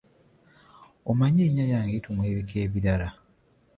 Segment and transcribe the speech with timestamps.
[1.09, 3.09] Omanyi erinnya lyange lituumwa ebika ebirala.